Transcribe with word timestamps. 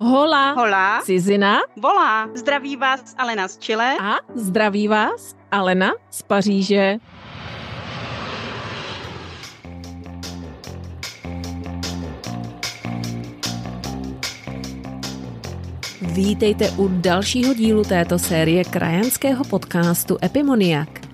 Hola. 0.00 0.52
Hola. 0.52 1.02
Cizina. 1.04 1.58
Volá. 1.76 2.28
Zdraví 2.34 2.76
vás 2.76 3.14
Alena 3.18 3.48
z 3.48 3.58
Chile. 3.58 3.96
A 4.00 4.16
zdraví 4.34 4.88
vás 4.88 5.34
Alena 5.50 5.92
z 6.10 6.22
Paříže. 6.22 6.96
Vítejte 16.02 16.70
u 16.70 16.88
dalšího 16.88 17.54
dílu 17.54 17.84
této 17.84 18.18
série 18.18 18.64
krajanského 18.64 19.44
podcastu 19.44 20.18
Epimoniak. 20.22 21.07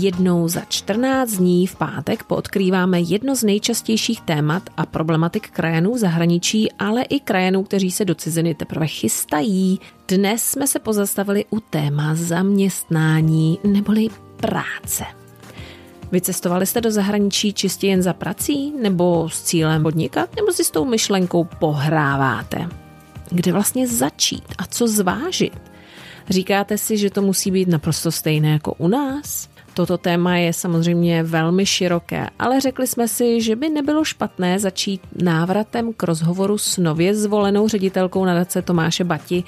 Jednou 0.00 0.48
za 0.48 0.60
14 0.68 1.30
dní 1.30 1.66
v 1.66 1.76
pátek 1.76 2.24
poodkrýváme 2.24 3.00
jedno 3.00 3.36
z 3.36 3.42
nejčastějších 3.42 4.20
témat 4.20 4.62
a 4.76 4.86
problematik 4.86 5.50
krajanů 5.50 5.98
zahraničí, 5.98 6.72
ale 6.72 7.02
i 7.02 7.20
krajanů, 7.20 7.62
kteří 7.62 7.90
se 7.90 8.04
do 8.04 8.14
ciziny 8.14 8.54
teprve 8.54 8.86
chystají. 8.86 9.80
Dnes 10.08 10.44
jsme 10.44 10.66
se 10.66 10.78
pozastavili 10.78 11.44
u 11.50 11.60
téma 11.60 12.14
zaměstnání 12.14 13.58
neboli 13.64 14.08
práce. 14.36 15.04
Vycestovali 16.12 16.66
jste 16.66 16.80
do 16.80 16.90
zahraničí 16.90 17.52
čistě 17.52 17.86
jen 17.86 18.02
za 18.02 18.12
prací, 18.12 18.72
nebo 18.82 19.28
s 19.28 19.42
cílem 19.42 19.82
podnikat, 19.82 20.36
nebo 20.36 20.52
si 20.52 20.64
s 20.64 20.70
tou 20.70 20.84
myšlenkou 20.84 21.44
pohráváte? 21.44 22.68
Kde 23.30 23.52
vlastně 23.52 23.88
začít 23.88 24.44
a 24.58 24.66
co 24.66 24.88
zvážit? 24.88 25.60
Říkáte 26.28 26.78
si, 26.78 26.96
že 26.96 27.10
to 27.10 27.22
musí 27.22 27.50
být 27.50 27.68
naprosto 27.68 28.12
stejné 28.12 28.52
jako 28.52 28.74
u 28.78 28.88
nás? 28.88 29.48
Toto 29.78 29.98
téma 29.98 30.36
je 30.36 30.52
samozřejmě 30.52 31.22
velmi 31.22 31.66
široké, 31.66 32.26
ale 32.38 32.60
řekli 32.60 32.86
jsme 32.86 33.08
si, 33.08 33.40
že 33.40 33.56
by 33.56 33.68
nebylo 33.68 34.04
špatné 34.04 34.58
začít 34.58 35.00
návratem 35.22 35.92
k 35.92 36.02
rozhovoru 36.02 36.58
s 36.58 36.78
nově 36.78 37.14
zvolenou 37.14 37.68
ředitelkou 37.68 38.24
nadace 38.24 38.62
Tomáše 38.62 39.04
Bati, 39.04 39.44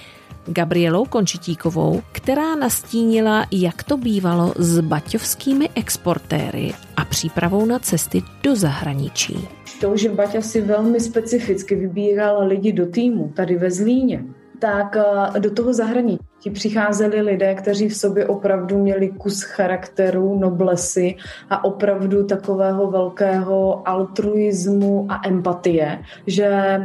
Gabrielou 0.47 1.05
Končitíkovou, 1.05 2.03
která 2.13 2.55
nastínila, 2.55 3.47
jak 3.51 3.83
to 3.83 3.97
bývalo 3.97 4.55
s 4.59 4.81
baťovskými 4.81 5.69
exportéry 5.75 6.75
a 6.97 7.05
přípravou 7.05 7.67
na 7.67 7.79
cesty 7.79 8.23
do 8.43 8.57
zahraničí. 8.57 9.49
To, 9.81 9.97
že 9.97 10.09
Baťa 10.09 10.41
si 10.41 10.61
velmi 10.61 11.01
specificky 11.01 11.75
vybíral 11.75 12.47
lidi 12.47 12.73
do 12.73 12.87
týmu 12.87 13.33
tady 13.37 13.57
ve 13.57 13.71
Zlíně, 13.71 14.25
tak 14.59 14.97
eh, 14.97 15.41
do 15.41 15.51
toho 15.51 15.75
zahraničí 15.75 16.30
přicházeli 16.51 17.21
lidé, 17.21 17.55
kteří 17.55 17.89
v 17.89 17.97
sobě 17.97 18.27
opravdu 18.27 18.79
měli 18.79 19.09
kus 19.09 19.43
charakteru, 19.43 20.39
noblesy 20.39 21.17
a 21.51 21.65
opravdu 21.65 22.27
takového 22.27 22.91
velkého 22.91 23.89
altruismu 23.89 25.07
a 25.09 25.21
empatie, 25.29 25.99
že 26.27 26.81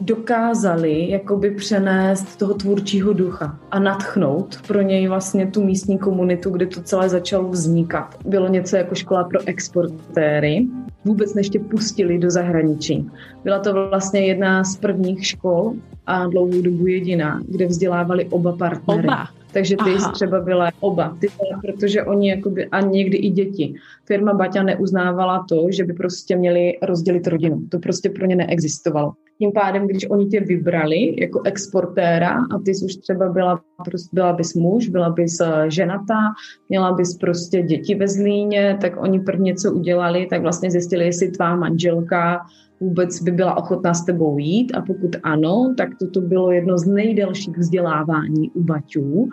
dokázali 0.00 1.10
jakoby 1.10 1.50
přenést 1.50 2.36
toho 2.36 2.54
tvůrčího 2.54 3.12
ducha 3.12 3.58
a 3.70 3.78
natchnout 3.78 4.58
pro 4.66 4.82
něj 4.82 5.08
vlastně 5.08 5.46
tu 5.46 5.64
místní 5.64 5.98
komunitu, 5.98 6.50
kde 6.50 6.66
to 6.66 6.82
celé 6.82 7.08
začalo 7.08 7.48
vznikat. 7.48 8.16
Bylo 8.24 8.48
něco 8.48 8.76
jako 8.76 8.94
škola 8.94 9.24
pro 9.24 9.40
exportéry, 9.46 10.66
vůbec 11.04 11.34
než 11.34 11.48
tě 11.48 11.58
pustili 11.58 12.18
do 12.18 12.30
zahraničí. 12.30 13.10
Byla 13.44 13.58
to 13.58 13.72
vlastně 13.72 14.20
jedna 14.20 14.64
z 14.64 14.76
prvních 14.76 15.26
škol 15.26 15.72
a 16.06 16.26
dlouhou 16.26 16.62
dobu 16.62 16.86
jediná, 16.86 17.40
kde 17.48 17.66
vzdělávali 17.66 18.24
oba 18.24 18.52
partnery. 18.52 19.08
Oba. 19.08 19.26
Takže 19.52 19.76
ty 19.76 19.90
Aha. 19.96 20.12
třeba 20.12 20.40
byla 20.40 20.70
oba, 20.80 21.16
ty, 21.20 21.28
protože 21.62 22.04
oni 22.04 22.30
jakoby, 22.30 22.66
a 22.66 22.80
někdy 22.80 23.16
i 23.16 23.30
děti. 23.30 23.74
Firma 24.04 24.34
Baťa 24.34 24.62
neuznávala 24.62 25.44
to, 25.48 25.66
že 25.70 25.84
by 25.84 25.92
prostě 25.92 26.36
měli 26.36 26.72
rozdělit 26.82 27.26
rodinu. 27.26 27.62
To 27.68 27.78
prostě 27.78 28.10
pro 28.10 28.26
ně 28.26 28.36
neexistovalo. 28.36 29.12
Tím 29.40 29.52
pádem, 29.52 29.86
když 29.86 30.10
oni 30.10 30.26
tě 30.26 30.40
vybrali 30.40 31.20
jako 31.20 31.42
exportéra 31.44 32.30
a 32.30 32.58
ty 32.64 32.74
jsi 32.74 32.84
už 32.84 32.96
třeba 32.96 33.28
byla, 33.28 33.60
prostě 33.84 34.08
byla 34.12 34.32
bys 34.32 34.54
muž, 34.54 34.88
byla 34.88 35.10
bys 35.10 35.40
eh, 35.40 35.70
ženatá, 35.70 36.20
měla 36.68 36.92
bys 36.92 37.18
prostě 37.18 37.62
děti 37.62 37.94
ve 37.94 38.08
Zlíně, 38.08 38.78
tak 38.80 39.02
oni 39.02 39.20
prvně 39.20 39.54
co 39.54 39.72
udělali, 39.72 40.26
tak 40.30 40.42
vlastně 40.42 40.70
zjistili, 40.70 41.04
jestli 41.04 41.30
tvá 41.30 41.56
manželka 41.56 42.40
vůbec 42.80 43.22
by 43.22 43.30
byla 43.30 43.56
ochotná 43.56 43.94
s 43.94 44.04
tebou 44.04 44.38
jít 44.38 44.72
a 44.74 44.82
pokud 44.82 45.16
ano, 45.22 45.74
tak 45.76 45.88
toto 45.98 46.20
bylo 46.20 46.52
jedno 46.52 46.78
z 46.78 46.86
nejdelších 46.86 47.58
vzdělávání 47.58 48.50
u 48.50 48.62
Baťů. 48.62 49.28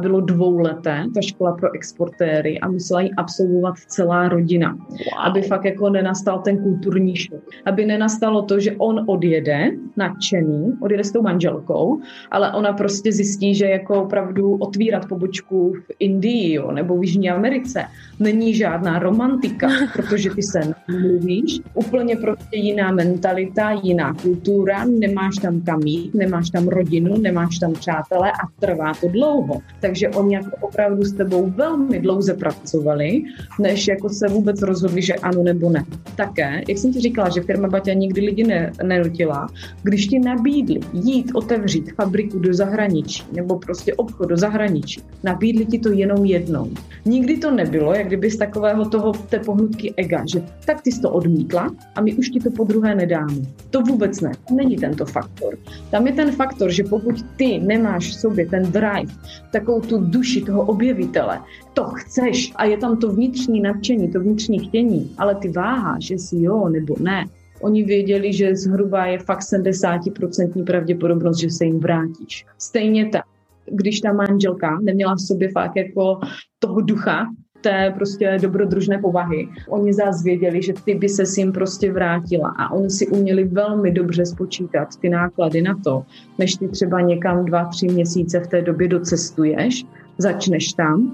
Bylo 0.00 0.20
dvouleté, 0.20 1.04
ta 1.14 1.20
škola 1.20 1.52
pro 1.52 1.74
exportéry 1.74 2.60
a 2.60 2.68
musela 2.68 3.00
ji 3.00 3.10
absolvovat 3.10 3.74
celá 3.88 4.28
rodina, 4.28 4.72
wow. 4.72 5.26
aby 5.26 5.42
fakt 5.42 5.64
jako 5.64 5.90
nenastal 5.90 6.38
ten 6.38 6.58
kulturní 6.58 7.16
šok. 7.16 7.40
Aby 7.66 7.86
nenastalo 7.86 8.42
to, 8.42 8.60
že 8.60 8.76
on 8.78 9.04
odjede 9.06 9.70
nadšený, 9.96 10.72
odjede 10.80 11.04
s 11.04 11.12
tou 11.12 11.22
manželkou, 11.22 12.00
ale 12.30 12.52
ona 12.52 12.72
prostě 12.72 13.12
zjistí, 13.12 13.54
že 13.54 13.66
jako 13.66 14.02
opravdu 14.02 14.56
otvírat 14.56 15.08
pobočku 15.08 15.72
v 15.72 15.92
Indii 15.98 16.54
jo, 16.54 16.72
nebo 16.72 16.98
v 16.98 17.04
Jižní 17.04 17.30
Americe 17.30 17.84
není 18.20 18.54
žádná 18.54 18.98
romantika, 18.98 19.68
protože 19.92 20.30
ty 20.30 20.42
se 20.42 20.60
mluvíš, 20.88 21.60
úplně 21.74 22.16
prostě 22.16 22.56
jiný 22.56 22.73
jiná 22.74 22.92
mentalita, 22.92 23.70
jiná 23.70 24.14
kultura, 24.14 24.84
nemáš 24.84 25.36
tam 25.36 25.60
kam 25.60 25.80
jít, 25.82 26.14
nemáš 26.14 26.50
tam 26.50 26.68
rodinu, 26.68 27.18
nemáš 27.18 27.58
tam 27.58 27.72
přátelé 27.72 28.32
a 28.32 28.46
trvá 28.60 28.92
to 29.00 29.08
dlouho. 29.08 29.60
Takže 29.80 30.08
oni 30.08 30.34
jako 30.34 30.50
opravdu 30.60 31.04
s 31.04 31.12
tebou 31.12 31.50
velmi 31.50 32.00
dlouze 32.00 32.34
pracovali, 32.34 33.22
než 33.60 33.88
jako 33.88 34.08
se 34.08 34.28
vůbec 34.28 34.62
rozhodli, 34.62 35.02
že 35.02 35.14
ano 35.14 35.42
nebo 35.42 35.70
ne. 35.70 35.84
Také, 36.16 36.62
jak 36.68 36.78
jsem 36.78 36.92
ti 36.92 37.00
říkala, 37.00 37.28
že 37.28 37.40
firma 37.40 37.68
Baťa 37.68 37.92
nikdy 37.92 38.20
lidi 38.20 38.44
ne, 38.44 38.72
nenutila, 38.82 39.46
když 39.82 40.06
ti 40.06 40.18
nabídli 40.18 40.80
jít 40.92 41.30
otevřít 41.34 41.92
fabriku 41.92 42.38
do 42.38 42.54
zahraničí 42.54 43.22
nebo 43.32 43.58
prostě 43.58 43.94
obchod 43.94 44.28
do 44.28 44.36
zahraničí, 44.36 45.02
nabídli 45.22 45.66
ti 45.66 45.78
to 45.78 45.92
jenom 45.92 46.24
jednou. 46.24 46.70
Nikdy 47.04 47.36
to 47.36 47.50
nebylo, 47.50 47.94
jak 47.94 48.06
kdyby 48.06 48.30
z 48.30 48.36
takového 48.36 48.88
toho 48.88 49.12
té 49.12 49.38
pohnutky 49.38 49.94
ega, 49.96 50.24
že 50.32 50.42
tak 50.66 50.82
ty 50.82 50.92
jsi 50.92 51.00
to 51.00 51.10
odmítla 51.10 51.70
a 51.94 52.00
my 52.00 52.14
už 52.14 52.28
ti 52.28 52.40
to 52.40 52.50
po 52.64 52.72
druhé 52.72 52.94
nedáme. 52.94 53.34
To 53.70 53.80
vůbec 53.80 54.20
ne. 54.20 54.32
Není 54.56 54.76
tento 54.76 55.04
faktor. 55.04 55.58
Tam 55.90 56.06
je 56.06 56.12
ten 56.12 56.32
faktor, 56.32 56.72
že 56.72 56.84
pokud 56.84 57.22
ty 57.36 57.58
nemáš 57.58 58.08
v 58.08 58.14
sobě 58.14 58.46
ten 58.46 58.72
drive, 58.72 59.12
takovou 59.52 59.80
tu 59.80 59.98
duši 59.98 60.40
toho 60.40 60.62
objevitele, 60.62 61.40
to 61.74 61.84
chceš 61.84 62.52
a 62.56 62.64
je 62.64 62.76
tam 62.76 62.96
to 62.96 63.12
vnitřní 63.12 63.60
nadšení, 63.60 64.12
to 64.12 64.20
vnitřní 64.20 64.58
chtění, 64.58 65.10
ale 65.18 65.34
ty 65.34 65.48
váháš, 65.48 66.04
že 66.04 66.18
si 66.18 66.36
jo 66.36 66.68
nebo 66.68 66.96
ne, 67.00 67.28
Oni 67.60 67.84
věděli, 67.84 68.32
že 68.32 68.56
zhruba 68.56 69.06
je 69.06 69.18
fakt 69.18 69.40
70% 69.40 70.64
pravděpodobnost, 70.64 71.40
že 71.40 71.50
se 71.50 71.64
jim 71.64 71.80
vrátíš. 71.80 72.46
Stejně 72.58 73.08
tak, 73.08 73.24
když 73.72 74.00
ta 74.00 74.12
manželka 74.12 74.80
neměla 74.82 75.14
v 75.14 75.20
sobě 75.20 75.50
fakt 75.50 75.76
jako 75.76 76.20
toho 76.58 76.80
ducha, 76.80 77.26
té 77.64 77.92
prostě 77.96 78.38
dobrodružné 78.42 78.98
povahy. 78.98 79.48
Oni 79.68 79.92
zás 79.92 80.22
věděli, 80.22 80.62
že 80.62 80.72
ty 80.84 80.94
by 80.94 81.08
se 81.08 81.26
s 81.26 81.38
jim 81.38 81.52
prostě 81.52 81.92
vrátila 81.92 82.48
a 82.58 82.72
oni 82.72 82.90
si 82.90 83.08
uměli 83.08 83.44
velmi 83.44 83.90
dobře 83.90 84.26
spočítat 84.26 84.88
ty 85.00 85.08
náklady 85.08 85.62
na 85.62 85.74
to, 85.84 86.04
než 86.38 86.54
ty 86.54 86.68
třeba 86.68 87.00
někam 87.00 87.44
dva, 87.44 87.64
tři 87.64 87.86
měsíce 87.86 88.40
v 88.40 88.46
té 88.46 88.62
době 88.62 88.88
docestuješ, 88.88 89.84
začneš 90.18 90.72
tam 90.72 91.12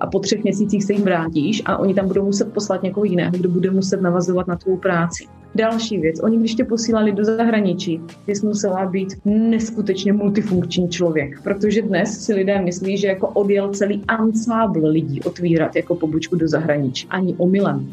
a 0.00 0.06
po 0.06 0.18
třech 0.18 0.42
měsících 0.42 0.84
se 0.84 0.92
jim 0.92 1.02
vrátíš 1.02 1.62
a 1.66 1.76
oni 1.76 1.94
tam 1.94 2.08
budou 2.08 2.24
muset 2.24 2.52
poslat 2.52 2.82
někoho 2.82 3.04
jiného, 3.04 3.32
kdo 3.36 3.48
bude 3.48 3.70
muset 3.70 4.00
navazovat 4.00 4.46
na 4.46 4.56
tvou 4.56 4.76
práci. 4.76 5.24
Další 5.56 5.98
věc, 5.98 6.20
oni 6.22 6.38
když 6.38 6.54
tě 6.54 6.64
posílali 6.64 7.12
do 7.12 7.24
zahraničí, 7.24 8.00
ty 8.26 8.34
jsi 8.34 8.46
musela 8.46 8.86
být 8.86 9.08
neskutečně 9.24 10.12
multifunkční 10.12 10.88
člověk, 10.88 11.42
protože 11.42 11.82
dnes 11.82 12.24
si 12.24 12.34
lidé 12.34 12.62
myslí, 12.62 12.98
že 12.98 13.06
jako 13.06 13.28
odjel 13.28 13.68
celý 13.68 14.02
ansábl 14.08 14.86
lidí 14.86 15.22
otvírat 15.22 15.76
jako 15.76 15.94
pobočku 15.94 16.36
do 16.36 16.48
zahraničí. 16.48 17.06
Ani 17.10 17.34
omylem. 17.34 17.88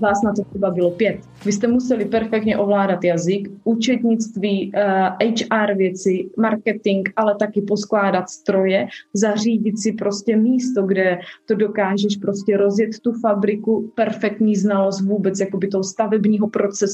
Vás 0.00 0.22
na 0.22 0.32
to 0.32 0.42
třeba 0.50 0.70
bylo 0.70 0.90
pět. 0.90 1.18
Vy 1.44 1.52
jste 1.52 1.66
museli 1.66 2.04
perfektně 2.04 2.56
ovládat 2.56 3.04
jazyk, 3.04 3.50
účetnictví, 3.64 4.72
HR 5.50 5.70
eh, 5.70 5.74
věci, 5.74 6.30
marketing, 6.36 7.08
ale 7.16 7.34
taky 7.38 7.62
poskládat 7.62 8.30
stroje, 8.30 8.86
zařídit 9.14 9.82
si 9.82 9.92
prostě 9.92 10.36
místo, 10.36 10.82
kde 10.82 11.18
to 11.46 11.54
dokážeš 11.54 12.16
prostě 12.16 12.56
rozjet 12.56 12.90
tu 13.02 13.12
fabriku, 13.12 13.92
perfektní 13.94 14.56
znalost 14.56 15.00
vůbec 15.00 15.40
jakoby 15.40 15.68
toho 15.68 15.84
stavebního 15.84 16.48
procesu, 16.48 16.89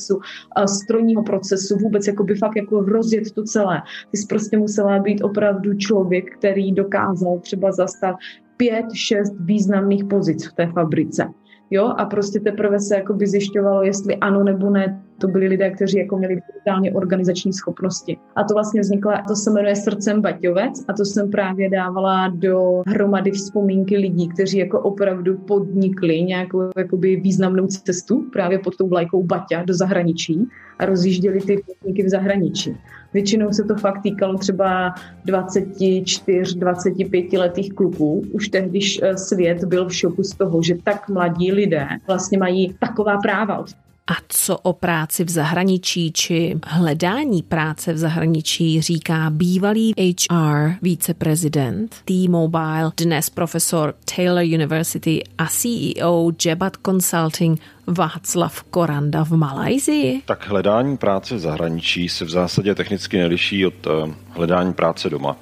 strojního 0.66 1.22
procesu, 1.22 1.76
vůbec 1.76 2.06
jakoby 2.06 2.34
fakt 2.34 2.56
jako 2.56 2.80
rozjet 2.80 3.32
to 3.32 3.42
celé. 3.42 3.82
Ty 4.10 4.16
jsi 4.16 4.26
prostě 4.26 4.58
musela 4.58 4.98
být 4.98 5.22
opravdu 5.22 5.74
člověk, 5.74 6.36
který 6.38 6.72
dokázal 6.72 7.38
třeba 7.38 7.72
zastat 7.72 8.16
pět, 8.56 8.86
šest 8.94 9.34
významných 9.40 10.04
pozic 10.04 10.46
v 10.46 10.52
té 10.52 10.66
fabrice. 10.66 11.28
Jo, 11.70 11.84
a 11.96 12.04
prostě 12.04 12.40
teprve 12.40 12.80
se 12.80 12.94
jakoby 12.94 13.26
zjišťovalo, 13.26 13.82
jestli 13.82 14.16
ano 14.16 14.44
nebo 14.44 14.70
ne 14.70 15.02
to 15.18 15.28
byli 15.28 15.48
lidé, 15.48 15.70
kteří 15.70 15.98
jako 15.98 16.18
měli 16.18 16.34
digitálně 16.34 16.92
organizační 16.92 17.52
schopnosti. 17.52 18.16
A 18.36 18.44
to 18.44 18.54
vlastně 18.54 18.80
vzniklo, 18.80 19.12
to 19.28 19.36
se 19.36 19.50
jmenuje 19.50 19.76
Srdcem 19.76 20.20
Baťovec 20.20 20.84
a 20.88 20.92
to 20.92 21.04
jsem 21.04 21.30
právě 21.30 21.70
dávala 21.70 22.28
do 22.28 22.82
hromady 22.86 23.30
vzpomínky 23.30 23.96
lidí, 23.96 24.28
kteří 24.28 24.58
jako 24.58 24.80
opravdu 24.80 25.38
podnikli 25.38 26.22
nějakou 26.22 26.70
jakoby 26.76 27.16
významnou 27.16 27.66
cestu 27.66 28.26
právě 28.32 28.58
pod 28.58 28.76
tou 28.76 28.88
vlajkou 28.88 29.22
Baťa 29.22 29.64
do 29.64 29.74
zahraničí 29.74 30.48
a 30.78 30.86
rozjížděli 30.86 31.40
ty 31.40 31.62
podniky 31.66 32.02
v 32.02 32.08
zahraničí. 32.08 32.76
Většinou 33.16 33.52
se 33.52 33.64
to 33.64 33.74
fakt 33.74 34.02
týkalo 34.02 34.38
třeba 34.38 34.94
24, 35.24 36.54
25 36.58 37.32
letých 37.32 37.72
kluků. 37.72 38.22
Už 38.32 38.48
tehdy 38.48 38.80
eh, 39.02 39.16
svět 39.16 39.64
byl 39.64 39.88
v 39.88 39.94
šoku 39.94 40.22
z 40.22 40.34
toho, 40.34 40.62
že 40.62 40.74
tak 40.84 41.08
mladí 41.08 41.52
lidé 41.52 41.88
vlastně 42.06 42.38
mají 42.38 42.74
taková 42.80 43.18
práva. 43.18 43.64
A 44.10 44.14
co 44.28 44.58
o 44.58 44.72
práci 44.72 45.24
v 45.24 45.30
zahraničí 45.30 46.12
či 46.12 46.58
hledání 46.66 47.42
práce 47.42 47.92
v 47.92 47.98
zahraničí 47.98 48.82
říká 48.82 49.30
bývalý 49.30 49.94
HR 49.98 50.74
viceprezident 50.82 51.96
T-Mobile, 52.04 52.92
dnes 52.96 53.30
profesor 53.30 53.94
Taylor 54.16 54.44
University 54.44 55.24
a 55.38 55.46
CEO 55.46 56.32
Jebat 56.44 56.72
Consulting 56.86 57.60
Václav 57.86 58.62
Koranda 58.62 59.24
v 59.24 59.30
Malajzii? 59.30 60.22
Tak 60.26 60.48
hledání 60.48 60.96
práce 60.96 61.34
v 61.34 61.38
zahraničí 61.38 62.08
se 62.08 62.24
v 62.24 62.30
zásadě 62.30 62.74
technicky 62.74 63.18
neliší 63.18 63.66
od 63.66 63.86
eh, 63.86 64.14
hledání 64.30 64.74
práce 64.74 65.10
doma 65.10 65.36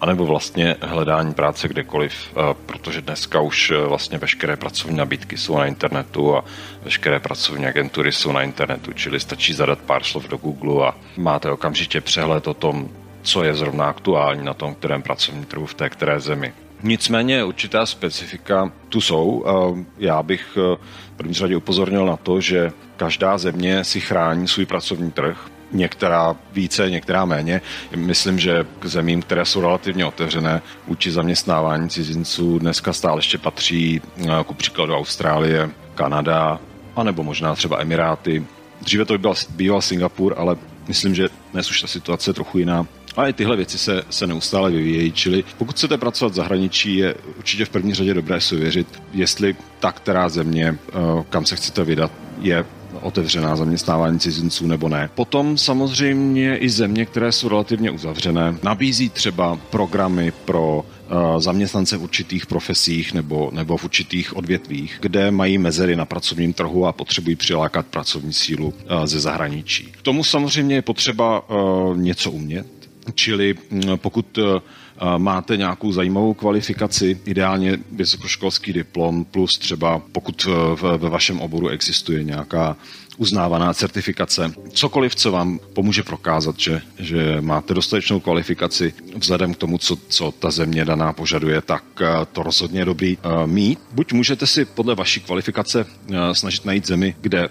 anebo 0.00 0.26
vlastně 0.26 0.76
hledání 0.80 1.34
práce 1.34 1.68
kdekoliv, 1.68 2.12
eh, 2.30 2.54
protože 2.66 3.00
dneska 3.00 3.40
už 3.40 3.70
eh, 3.70 3.86
vlastně 3.86 4.18
veškeré 4.18 4.56
pracovní 4.56 4.96
nabídky 4.96 5.38
jsou 5.38 5.58
na 5.58 5.66
internetu 5.66 6.36
a 6.36 6.44
veškeré 6.82 7.20
pracovní 7.20 7.66
agentury 7.66 8.12
jsou 8.12 8.32
na 8.32 8.42
internetu, 8.42 8.92
čili 8.92 9.20
stačí 9.20 9.52
zadat 9.52 9.78
pár 9.78 10.02
slov 10.02 10.28
do 10.28 10.36
Google 10.36 10.88
a 10.88 10.94
máte 11.16 11.50
okamžitě 11.50 12.00
přehled 12.00 12.46
o 12.46 12.54
tom, 12.54 12.88
co 13.22 13.44
je 13.44 13.54
zrovna 13.54 13.86
aktuální 13.86 14.44
na 14.44 14.54
tom, 14.54 14.74
kterém 14.74 15.02
pracovním 15.02 15.44
trhu 15.44 15.66
v 15.66 15.74
té 15.74 15.90
které 15.90 16.20
zemi. 16.20 16.52
Nicméně 16.82 17.44
určitá 17.44 17.86
specifika 17.86 18.72
tu 18.88 19.00
jsou. 19.00 19.44
Já 19.98 20.22
bych 20.22 20.58
eh, 20.58 20.76
v 21.14 21.16
první 21.16 21.34
řadě 21.34 21.56
upozornil 21.56 22.06
na 22.06 22.16
to, 22.16 22.40
že 22.40 22.72
každá 22.96 23.38
země 23.38 23.84
si 23.84 24.00
chrání 24.00 24.48
svůj 24.48 24.66
pracovní 24.66 25.10
trh, 25.10 25.50
některá 25.72 26.36
více, 26.52 26.90
některá 26.90 27.24
méně. 27.24 27.62
Myslím, 27.96 28.38
že 28.38 28.66
k 28.78 28.86
zemím, 28.86 29.22
které 29.22 29.44
jsou 29.44 29.60
relativně 29.60 30.06
otevřené 30.06 30.62
vůči 30.88 31.10
zaměstnávání 31.10 31.88
cizinců, 31.88 32.58
dneska 32.58 32.92
stále 32.92 33.18
ještě 33.18 33.38
patří 33.38 34.00
eh, 34.18 34.24
ku 34.46 34.54
příkladu 34.54 34.94
Austrálie, 34.94 35.70
Kanada, 35.94 36.60
anebo 36.96 37.22
možná 37.22 37.54
třeba 37.54 37.80
Emiráty. 37.80 38.44
Dříve 38.82 39.04
to 39.04 39.14
by 39.14 39.18
byl, 39.18 39.34
býval 39.50 39.82
Singapur, 39.82 40.34
ale 40.36 40.56
myslím, 40.88 41.14
že 41.14 41.28
dnes 41.52 41.70
už 41.70 41.80
ta 41.80 41.86
situace 41.86 42.30
je 42.30 42.34
trochu 42.34 42.58
jiná. 42.58 42.86
A 43.16 43.26
i 43.26 43.32
tyhle 43.32 43.56
věci 43.56 43.78
se, 43.78 44.02
se 44.10 44.26
neustále 44.26 44.70
vyvíjejí, 44.70 45.12
čili 45.12 45.44
pokud 45.58 45.72
chcete 45.72 45.98
pracovat 45.98 46.32
v 46.32 46.36
zahraničí, 46.36 46.96
je 46.96 47.14
určitě 47.38 47.64
v 47.64 47.68
první 47.68 47.94
řadě 47.94 48.14
dobré 48.14 48.40
si 48.40 48.56
uvěřit, 48.56 49.02
jestli 49.12 49.56
ta 49.80 49.92
která 49.92 50.28
země, 50.28 50.78
eh, 50.88 51.24
kam 51.30 51.46
se 51.46 51.56
chcete 51.56 51.84
vydat, 51.84 52.12
je 52.40 52.64
otevřená 53.00 53.56
zaměstnávání 53.56 54.18
cizinců 54.18 54.66
nebo 54.66 54.88
ne. 54.88 55.10
Potom 55.14 55.58
samozřejmě 55.58 56.56
i 56.56 56.70
země, 56.70 57.06
které 57.06 57.32
jsou 57.32 57.48
relativně 57.48 57.90
uzavřené, 57.90 58.58
nabízí 58.62 59.08
třeba 59.08 59.58
programy 59.70 60.32
pro 60.44 60.84
eh, 60.86 61.40
zaměstnance 61.40 61.96
v 61.96 62.02
určitých 62.02 62.46
profesích 62.46 63.14
nebo, 63.14 63.50
nebo 63.52 63.76
v 63.76 63.84
určitých 63.84 64.36
odvětvích, 64.36 64.98
kde 65.00 65.30
mají 65.30 65.58
mezery 65.58 65.96
na 65.96 66.04
pracovním 66.04 66.52
trhu 66.52 66.86
a 66.86 66.92
potřebují 66.92 67.36
přilákat 67.36 67.86
pracovní 67.86 68.32
sílu 68.32 68.74
eh, 68.78 69.06
ze 69.06 69.20
zahraničí. 69.20 69.84
K 69.86 70.02
tomu 70.02 70.24
samozřejmě 70.24 70.74
je 70.74 70.82
potřeba 70.82 71.42
eh, 71.50 71.54
něco 71.96 72.30
umět, 72.30 72.66
čili 73.14 73.54
hm, 73.70 73.82
pokud 73.96 74.38
máte 75.18 75.56
nějakou 75.56 75.92
zajímavou 75.92 76.34
kvalifikaci, 76.34 77.20
ideálně 77.24 77.78
vysokoškolský 77.92 78.72
diplom, 78.72 79.24
plus 79.24 79.58
třeba 79.58 80.02
pokud 80.12 80.48
ve 80.96 81.08
vašem 81.08 81.40
oboru 81.40 81.68
existuje 81.68 82.24
nějaká 82.24 82.76
uznávaná 83.20 83.74
certifikace. 83.74 84.52
Cokoliv, 84.72 85.14
co 85.14 85.32
vám 85.32 85.60
pomůže 85.72 86.02
prokázat, 86.02 86.58
že, 86.58 86.80
že 86.98 87.40
máte 87.40 87.74
dostatečnou 87.74 88.20
kvalifikaci 88.20 88.94
vzhledem 89.16 89.54
k 89.54 89.56
tomu, 89.56 89.78
co, 89.78 89.96
co 90.08 90.32
ta 90.32 90.50
země 90.50 90.84
daná 90.84 91.12
požaduje, 91.12 91.60
tak 91.60 91.84
eh, 92.00 92.06
to 92.32 92.42
rozhodně 92.42 92.80
je 92.80 92.84
dobrý 92.84 93.16
uh, 93.16 93.46
mít. 93.46 93.78
Buď 93.92 94.12
můžete 94.12 94.46
si 94.46 94.64
podle 94.64 94.94
vaší 94.94 95.20
kvalifikace 95.20 95.84
uh, 95.84 96.16
snažit 96.32 96.64
najít 96.64 96.86
zemi, 96.86 97.14
kde 97.20 97.48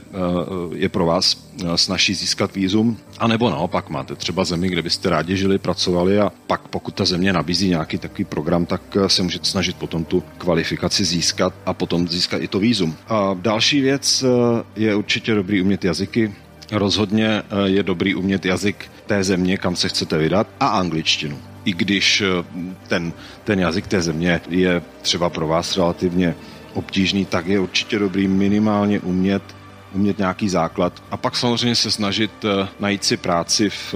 je 0.74 0.90
pro 0.90 1.06
vás 1.06 1.50
snaží 1.76 2.14
získat 2.14 2.56
výzum, 2.56 2.98
anebo 3.20 3.50
naopak 3.50 3.90
máte 3.90 4.16
třeba 4.16 4.44
zemi, 4.44 4.70
kde 4.70 4.82
byste 4.82 5.10
rádi 5.10 5.38
žili, 5.38 5.58
pracovali 5.58 6.20
a 6.20 6.32
pak 6.48 6.68
pokud 6.68 6.94
ta 6.94 7.06
země 7.06 7.34
nabízí 7.34 7.70
nějaký 7.70 7.98
takový 7.98 8.24
program, 8.24 8.66
tak 8.66 8.82
se 9.08 9.24
můžete 9.24 9.46
snažit 9.46 9.76
potom 9.76 10.06
tu 10.06 10.24
kvalifikaci 10.38 11.06
získat 11.06 11.54
a 11.66 11.74
potom 11.74 12.08
získat 12.08 12.38
i 12.38 12.48
to 12.48 12.60
výzum. 12.60 12.96
A 13.08 13.36
další 13.42 13.82
věc 13.82 14.24
je 14.76 14.96
určitě 14.96 15.36
dobrý 15.36 15.59
umět 15.62 15.86
jazyky. 15.86 16.34
Rozhodně 16.72 17.28
eh, 17.28 17.44
je 17.66 17.84
dobrý 17.84 18.16
umět 18.16 18.46
jazyk 18.46 18.92
té 19.06 19.24
země, 19.24 19.58
kam 19.58 19.76
se 19.76 19.90
chcete 19.90 20.18
vydat, 20.18 20.48
a 20.60 20.68
angličtinu. 20.68 21.38
I 21.66 21.74
když 21.74 22.22
eh, 22.22 22.44
ten, 22.88 23.14
ten 23.44 23.60
jazyk 23.60 23.88
té 23.88 24.02
země 24.02 24.42
je 24.50 24.82
třeba 25.02 25.30
pro 25.30 25.48
vás 25.48 25.78
relativně 25.78 26.36
obtížný, 26.74 27.26
tak 27.26 27.48
je 27.48 27.60
určitě 27.60 28.00
dobrý 28.00 28.28
minimálně 28.28 29.00
umět 29.00 29.44
umět 29.94 30.18
nějaký 30.18 30.50
základ 30.50 31.04
a 31.12 31.18
pak 31.18 31.38
samozřejmě 31.38 31.76
se 31.76 31.92
snažit 31.92 32.32
eh, 32.46 32.68
najít 32.80 33.04
si 33.04 33.18
práci 33.18 33.70
v, 33.70 33.96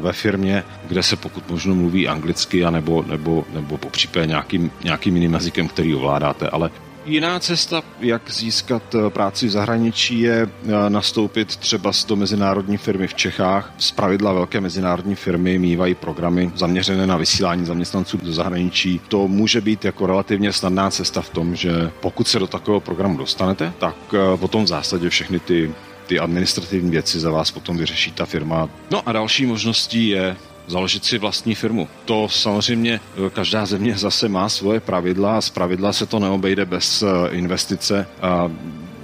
ve 0.00 0.12
firmě, 0.12 0.64
kde 0.88 1.02
se 1.02 1.16
pokud 1.16 1.50
možno 1.50 1.74
mluví 1.74 2.08
anglicky 2.08 2.64
a 2.64 2.70
nebo, 2.70 3.04
nebo, 3.06 3.44
nebo 3.52 3.78
nějakým, 4.26 4.70
nějakým 4.84 5.16
jiným 5.16 5.32
jazykem, 5.32 5.68
který 5.68 5.94
ovládáte, 5.94 6.48
ale 6.48 6.70
Jiná 7.06 7.40
cesta, 7.40 7.82
jak 8.00 8.30
získat 8.30 8.94
eh, 8.94 9.10
práci 9.10 9.46
v 9.46 9.50
zahraničí, 9.50 10.20
je 10.20 10.42
eh, 10.42 10.90
nastoupit 10.90 11.56
třeba 11.56 11.90
do 12.08 12.16
mezinárodní 12.16 12.76
firmy 12.76 13.06
v 13.06 13.14
Čechách. 13.14 13.74
Z 13.78 13.90
pravidla 13.90 14.32
velké 14.32 14.60
mezinárodní 14.60 15.14
firmy 15.14 15.58
mývají 15.58 15.94
programy 15.94 16.52
zaměřené 16.54 17.06
na 17.06 17.16
vysílání 17.16 17.64
zaměstnanců 17.64 18.18
do 18.22 18.32
zahraničí. 18.32 19.00
To 19.08 19.28
může 19.28 19.60
být 19.60 19.84
jako 19.84 20.06
relativně 20.06 20.52
snadná 20.52 20.90
cesta 20.90 21.22
v 21.22 21.30
tom, 21.30 21.56
že 21.56 21.90
pokud 22.00 22.28
se 22.28 22.38
do 22.38 22.46
takového 22.46 22.80
programu 22.80 23.18
dostanete, 23.18 23.72
tak 23.78 23.96
eh, 24.14 24.36
potom 24.36 24.64
v 24.64 24.68
zásadě 24.68 25.08
všechny 25.08 25.38
ty 25.40 25.74
ty 26.06 26.18
administrativní 26.18 26.90
věci 26.90 27.20
za 27.20 27.30
vás 27.30 27.50
potom 27.50 27.76
vyřeší 27.76 28.12
ta 28.12 28.26
firma. 28.26 28.68
No 28.90 29.08
a 29.08 29.12
další 29.12 29.46
možností 29.46 30.08
je 30.08 30.36
založit 30.66 31.04
si 31.04 31.18
vlastní 31.18 31.54
firmu. 31.54 31.88
To 32.04 32.28
samozřejmě 32.28 33.00
eh, 33.26 33.30
každá 33.30 33.66
země 33.66 33.94
zase 33.98 34.28
má 34.28 34.48
svoje 34.48 34.80
pravidla 34.80 35.38
a 35.38 35.40
z 35.40 35.50
pravidla 35.50 35.92
se 35.92 36.06
to 36.06 36.18
neobejde 36.18 36.64
bez 36.64 37.02
eh, 37.02 37.06
investice 37.30 38.06
a 38.22 38.50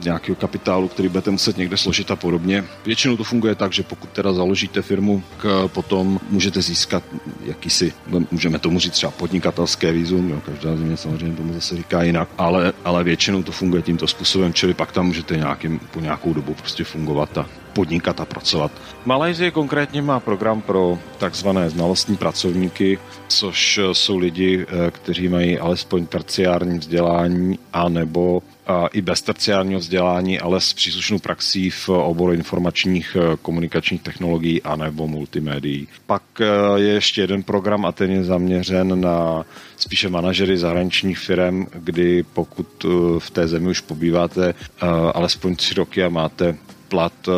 nějakého 0.05 0.37
kapitálu, 0.37 0.89
který 0.89 1.09
budete 1.09 1.31
muset 1.31 1.57
někde 1.57 1.77
složit 1.77 2.11
a 2.11 2.17
podobně. 2.17 2.65
Většinou 2.87 3.17
to 3.17 3.25
funguje 3.25 3.55
tak, 3.55 3.73
že 3.73 3.83
pokud 3.83 4.11
teda 4.11 4.33
založíte 4.33 4.83
firmu, 4.83 5.23
k, 5.37 5.69
potom 5.69 6.21
můžete 6.31 6.63
získat 6.63 7.03
jakýsi, 7.45 7.93
můžeme 8.31 8.59
tomu 8.59 8.79
říct 8.79 8.93
třeba 8.93 9.13
podnikatelské 9.13 9.93
vízum, 9.93 10.31
jo, 10.31 10.41
každá 10.47 10.77
země 10.77 10.97
samozřejmě 10.97 11.37
tomu 11.37 11.53
zase 11.53 11.77
říká 11.77 12.03
jinak, 12.03 12.29
ale, 12.39 12.73
ale 12.85 13.05
většinou 13.05 13.43
to 13.43 13.53
funguje 13.53 13.83
tímto 13.83 14.07
způsobem, 14.07 14.53
čili 14.53 14.75
pak 14.75 14.93
tam 14.93 15.07
můžete 15.07 15.37
nějakým, 15.37 15.79
po 15.79 16.01
nějakou 16.01 16.35
dobu 16.35 16.55
prostě 16.55 16.85
fungovat 16.85 17.39
a 17.39 17.47
podnikat 17.73 18.21
a 18.21 18.25
pracovat. 18.25 18.71
Malajzie 19.05 19.51
konkrétně 19.51 20.03
má 20.03 20.21
program 20.21 20.61
pro 20.61 20.99
takzvané 21.19 21.71
znalostní 21.71 22.17
pracovníky, 22.17 22.99
což 23.29 23.81
jsou 23.93 24.19
lidi, 24.19 24.67
eh, 24.69 24.91
kteří 24.91 25.29
mají 25.29 25.59
alespoň 25.59 26.07
terciární 26.07 26.79
vzdělání 26.79 27.59
a 27.73 27.89
nebo 27.89 28.43
i 28.93 29.03
bez 29.03 29.23
terciárního 29.23 29.81
vzdělání, 29.81 30.41
ale 30.41 30.61
s 30.61 30.73
příslušnou 30.73 31.19
praxí 31.19 31.71
v 31.71 31.89
oboru 31.89 32.33
informačních 32.33 33.17
eh, 33.21 33.37
komunikačních 33.43 34.03
technologií 34.03 34.63
a 34.63 34.77
nebo 34.77 35.09
multimédií. 35.09 35.89
Pak 36.07 36.23
eh, 36.41 36.45
je 36.81 36.93
ještě 36.93 37.21
jeden 37.21 37.43
program 37.43 37.85
a 37.85 37.93
ten 37.93 38.11
je 38.11 38.25
zaměřen 38.25 39.01
na 39.01 39.45
spíše 39.77 40.09
manažery 40.09 40.59
zahraničních 40.59 41.19
firm, 41.19 41.67
kdy 41.75 42.23
pokud 42.23 42.67
v 43.19 43.31
té 43.31 43.49
zemi 43.49 43.71
už 43.71 43.81
pobýváte 43.81 44.55
alespoň 45.15 45.57
tři 45.57 45.75
roky 45.75 46.05
a 46.05 46.09
máte 46.09 46.57
plat 46.93 47.13
eh, 47.29 47.33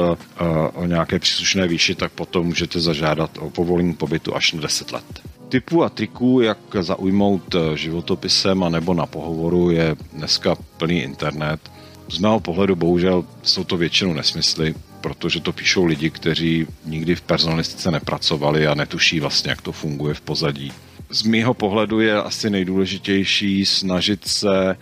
o 0.75 0.87
nějaké 0.87 1.19
příslušné 1.19 1.69
výši, 1.69 1.95
tak 1.95 2.13
potom 2.13 2.47
můžete 2.47 2.81
zažádat 2.81 3.31
o 3.39 3.51
povolení 3.51 3.95
pobytu 3.95 4.37
až 4.37 4.53
na 4.53 4.61
10 4.61 4.93
let. 4.93 5.05
Typů 5.49 5.85
a 5.85 5.89
triků, 5.89 6.41
jak 6.41 6.59
zaujmout 6.81 7.55
eh, 7.55 7.77
životopisem 7.77 8.63
a 8.63 8.69
nebo 8.69 8.95
na 8.95 9.07
pohovoru, 9.07 9.71
je 9.71 9.97
dneska 10.13 10.57
plný 10.77 11.03
internet. 11.03 11.61
Z 12.09 12.19
mého 12.19 12.41
pohledu 12.41 12.77
bohužel 12.77 13.25
jsou 13.43 13.65
to 13.65 13.77
většinou 13.77 14.13
nesmysly, 14.13 14.75
protože 15.01 15.41
to 15.41 15.53
píšou 15.53 15.85
lidi, 15.85 16.11
kteří 16.11 16.67
nikdy 16.85 17.15
v 17.15 17.21
personalistice 17.21 17.91
nepracovali 17.91 18.67
a 18.67 18.75
netuší 18.75 19.21
vlastně, 19.21 19.51
jak 19.51 19.63
to 19.63 19.73
funguje 19.73 20.15
v 20.15 20.21
pozadí. 20.21 20.73
Z 21.11 21.23
mého 21.23 21.55
pohledu 21.55 22.01
je 22.01 22.23
asi 22.23 22.51
nejdůležitější 22.51 23.67
snažit 23.67 24.29
se 24.29 24.71
eh, 24.71 24.77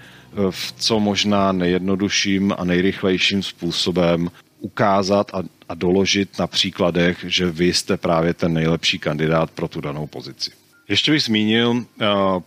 v 0.50 0.74
co 0.78 1.00
možná 1.00 1.52
nejjednodušším 1.52 2.54
a 2.58 2.64
nejrychlejším 2.64 3.42
způsobem 3.42 4.30
ukázat 4.60 5.30
a, 5.34 5.42
a 5.72 5.74
doložit 5.74 6.38
na 6.38 6.46
příkladech, 6.46 7.24
že 7.28 7.50
vy 7.50 7.74
jste 7.74 7.96
právě 7.96 8.34
ten 8.34 8.52
nejlepší 8.52 8.98
kandidát 8.98 9.50
pro 9.50 9.68
tu 9.68 9.80
danou 9.80 10.06
pozici. 10.06 10.50
Ještě 10.88 11.12
bych 11.12 11.22
zmínil 11.22 11.70
uh, 11.70 11.84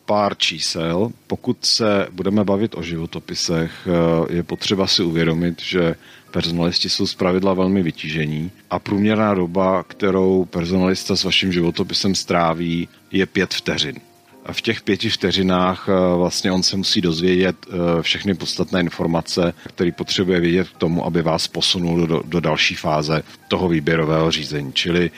pár 0.05 0.37
čísel. 0.37 1.11
Pokud 1.27 1.65
se 1.65 2.07
budeme 2.11 2.43
bavit 2.43 2.75
o 2.75 2.83
životopisech, 2.83 3.71
uh, 3.87 4.35
je 4.35 4.43
potřeba 4.43 4.87
si 4.87 5.03
uvědomit, 5.03 5.61
že 5.61 5.95
personalisti 6.31 6.89
jsou 6.89 7.07
zpravidla 7.07 7.53
velmi 7.53 7.83
vytížení 7.83 8.51
a 8.69 8.79
průměrná 8.79 9.33
doba, 9.33 9.83
kterou 9.83 10.45
personalista 10.45 11.15
s 11.15 11.23
vaším 11.23 11.53
životopisem 11.53 12.15
stráví, 12.15 12.87
je 13.11 13.25
pět 13.25 13.53
vteřin. 13.53 13.95
A 14.45 14.53
v 14.53 14.61
těch 14.61 14.81
pěti 14.81 15.09
vteřinách 15.09 15.87
uh, 15.87 16.19
vlastně 16.19 16.51
on 16.51 16.63
se 16.63 16.77
musí 16.77 17.01
dozvědět 17.01 17.55
všechny 18.01 18.33
podstatné 18.33 18.79
informace, 18.79 19.53
které 19.67 19.91
potřebuje 19.91 20.39
vědět 20.39 20.69
k 20.69 20.77
tomu, 20.77 21.05
aby 21.05 21.21
vás 21.21 21.47
posunul 21.47 22.07
do, 22.07 22.21
do 22.25 22.39
další 22.39 22.75
fáze 22.75 23.23
toho 23.47 23.67
výběrového 23.67 24.31
řízení. 24.31 24.73
Čili 24.73 25.11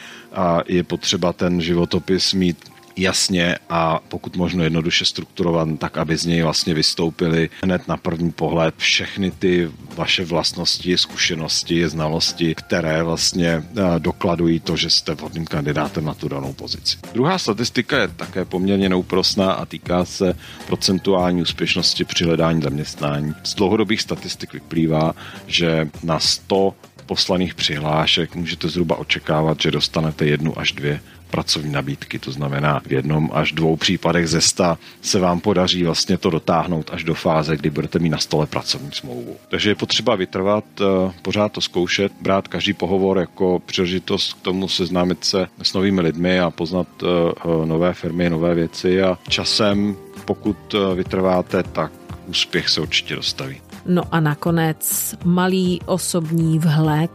je 0.67 0.83
potřeba 0.83 1.33
ten 1.33 1.61
životopis 1.61 2.33
mít 2.33 2.57
jasně 2.97 3.55
a 3.69 3.99
pokud 4.07 4.35
možno 4.35 4.63
jednoduše 4.63 5.05
strukturovan, 5.05 5.77
tak 5.77 5.97
aby 5.97 6.17
z 6.17 6.25
něj 6.25 6.41
vlastně 6.41 6.73
vystoupily 6.73 7.49
hned 7.63 7.87
na 7.87 7.97
první 7.97 8.31
pohled 8.31 8.75
všechny 8.77 9.31
ty 9.31 9.71
vaše 9.95 10.25
vlastnosti, 10.25 10.97
zkušenosti, 10.97 11.89
znalosti, 11.89 12.55
které 12.55 13.03
vlastně 13.03 13.47
eh, 13.47 13.63
dokladují 13.99 14.59
to, 14.59 14.75
že 14.75 14.89
jste 14.89 15.13
vhodným 15.13 15.45
kandidátem 15.45 16.05
na 16.05 16.13
tu 16.13 16.27
danou 16.27 16.53
pozici. 16.53 16.97
Druhá 17.13 17.37
statistika 17.37 18.01
je 18.01 18.07
také 18.07 18.45
poměrně 18.45 18.89
neúprosná 18.89 19.51
a 19.51 19.65
týká 19.65 20.05
se 20.05 20.35
procentuální 20.67 21.41
úspěšnosti 21.41 22.05
při 22.05 22.23
hledání 22.23 22.61
zaměstnání. 22.61 23.33
Z 23.43 23.55
dlouhodobých 23.55 24.01
statistik 24.01 24.53
vyplývá, 24.53 25.13
že 25.47 25.89
na 26.03 26.19
100 26.19 26.73
poslaných 27.07 27.55
přihlášek 27.55 28.35
můžete 28.35 28.69
zhruba 28.69 28.95
očekávat, 28.95 29.61
že 29.61 29.71
dostanete 29.71 30.25
jednu 30.25 30.59
až 30.59 30.71
dvě 30.71 30.99
pracovní 31.31 31.71
nabídky. 31.71 32.19
To 32.19 32.31
znamená, 32.31 32.81
v 32.87 32.91
jednom 32.91 33.29
až 33.33 33.51
dvou 33.51 33.75
případech 33.75 34.27
ze 34.27 34.41
sta 34.41 34.77
se 35.01 35.19
vám 35.19 35.39
podaří 35.39 35.83
vlastně 35.83 36.17
to 36.17 36.29
dotáhnout 36.29 36.89
až 36.93 37.03
do 37.03 37.13
fáze, 37.13 37.57
kdy 37.57 37.69
budete 37.69 37.99
mít 37.99 38.09
na 38.09 38.17
stole 38.17 38.45
pracovní 38.45 38.91
smlouvu. 38.91 39.37
Takže 39.49 39.69
je 39.69 39.75
potřeba 39.75 40.15
vytrvat, 40.15 40.65
eh, 40.81 41.13
pořád 41.21 41.51
to 41.51 41.61
zkoušet, 41.61 42.11
brát 42.21 42.47
každý 42.47 42.73
pohovor 42.73 43.17
jako 43.17 43.61
příležitost 43.65 44.33
k 44.33 44.41
tomu 44.41 44.67
seznámit 44.67 45.25
se 45.25 45.47
s 45.61 45.73
novými 45.73 46.01
lidmi 46.01 46.39
a 46.39 46.49
poznat 46.49 46.87
eh, 47.03 47.05
eh, 47.05 47.65
nové 47.65 47.93
firmy, 47.93 48.29
nové 48.29 48.55
věci 48.55 49.01
a 49.01 49.17
časem, 49.29 49.95
pokud 50.25 50.75
vytrváte, 50.95 51.63
tak 51.63 51.91
úspěch 52.27 52.69
se 52.69 52.81
určitě 52.81 53.15
dostaví. 53.15 53.66
No 53.87 54.03
a 54.11 54.19
nakonec 54.19 55.15
malý 55.25 55.81
osobní 55.85 56.59
vhled 56.59 57.11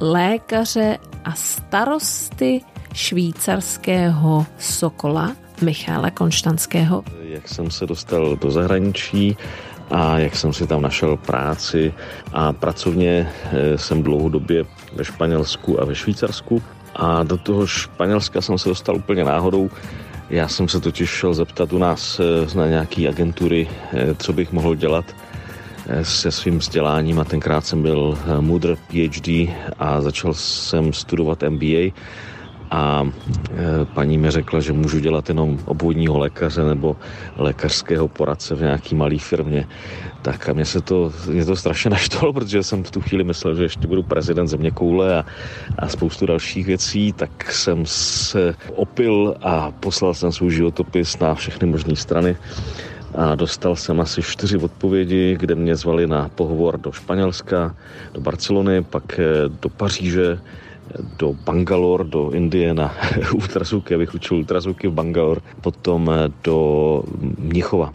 lékaře 0.00 0.98
a 1.24 1.32
starosty 1.32 2.60
švýcarského 2.94 4.46
Sokola 4.58 5.36
Michála 5.62 6.10
Konštanského. 6.10 7.04
Jak 7.22 7.48
jsem 7.48 7.70
se 7.70 7.86
dostal 7.86 8.36
do 8.36 8.50
zahraničí, 8.50 9.36
a 9.90 10.18
jak 10.18 10.36
jsem 10.36 10.52
si 10.52 10.66
tam 10.66 10.82
našel 10.82 11.16
práci 11.16 11.94
a 12.32 12.52
pracovně 12.52 13.28
eh, 13.52 13.78
jsem 13.78 14.02
dlouhodobě 14.02 14.64
ve 14.92 15.04
Španělsku 15.04 15.80
a 15.80 15.84
ve 15.84 15.94
Švýcarsku 15.94 16.62
a 16.96 17.22
do 17.22 17.36
toho 17.36 17.66
Španělska 17.66 18.40
jsem 18.40 18.58
se 18.58 18.68
dostal 18.68 18.96
úplně 18.96 19.24
náhodou. 19.24 19.70
Já 20.30 20.48
jsem 20.48 20.68
se 20.68 20.80
totiž 20.80 21.10
šel 21.10 21.34
zeptat 21.34 21.72
u 21.72 21.78
nás 21.78 22.20
eh, 22.20 22.58
na 22.58 22.66
nějaký 22.66 23.08
agentury, 23.08 23.68
eh, 23.92 24.14
co 24.14 24.32
bych 24.32 24.52
mohl 24.52 24.74
dělat 24.74 25.04
se 26.02 26.30
svým 26.30 26.58
vzděláním 26.58 27.18
a 27.18 27.24
tenkrát 27.24 27.66
jsem 27.66 27.82
byl 27.82 28.18
mudr 28.40 28.76
PhD 28.76 29.28
a 29.78 30.00
začal 30.00 30.34
jsem 30.34 30.92
studovat 30.92 31.42
MBA 31.48 31.92
a 32.72 33.04
e, 33.04 33.84
paní 33.84 34.18
mi 34.18 34.30
řekla, 34.30 34.60
že 34.60 34.72
můžu 34.72 34.98
dělat 34.98 35.28
jenom 35.28 35.58
obvodního 35.64 36.18
lékaře 36.18 36.64
nebo 36.64 36.96
lékařského 37.36 38.08
poradce 38.08 38.54
v 38.54 38.60
nějaký 38.60 38.94
malý 38.94 39.18
firmě. 39.18 39.68
Tak 40.22 40.48
a 40.48 40.52
mě 40.52 40.64
se 40.64 40.80
to, 40.80 41.12
mě 41.28 41.44
to 41.44 41.56
strašně 41.56 41.90
naštvalo, 41.96 42.32
protože 42.32 42.62
jsem 42.62 42.84
v 42.84 42.90
tu 42.90 43.00
chvíli 43.00 43.24
myslel, 43.24 43.54
že 43.54 43.62
ještě 43.62 43.86
budu 43.86 44.02
prezident 44.02 44.48
země 44.48 44.70
koule 44.70 45.18
a, 45.18 45.24
a 45.78 45.88
spoustu 45.88 46.26
dalších 46.26 46.66
věcí, 46.66 47.12
tak 47.12 47.52
jsem 47.52 47.86
se 47.86 48.54
opil 48.74 49.34
a 49.42 49.70
poslal 49.70 50.14
jsem 50.14 50.32
svůj 50.32 50.50
životopis 50.50 51.18
na 51.18 51.34
všechny 51.34 51.66
možné 51.66 51.96
strany 51.96 52.36
a 53.14 53.34
dostal 53.34 53.76
jsem 53.76 54.00
asi 54.00 54.22
čtyři 54.22 54.56
odpovědi, 54.56 55.36
kde 55.40 55.54
mě 55.54 55.76
zvali 55.76 56.06
na 56.06 56.30
pohovor 56.34 56.78
do 56.78 56.92
Španělska, 56.92 57.76
do 58.14 58.20
Barcelony, 58.20 58.82
pak 58.82 59.18
e, 59.18 59.24
do 59.62 59.68
Paříže, 59.68 60.38
do 61.18 61.32
Bangalore, 61.44 62.04
do 62.04 62.30
Indie 62.30 62.74
na 62.74 62.94
ultrazvuky, 63.34 63.94
abych 63.94 64.14
učil 64.14 64.36
ultrazvuky 64.36 64.88
v 64.88 64.92
Bangalore, 64.92 65.40
potom 65.60 66.10
do 66.44 67.02
Mnichova 67.38 67.94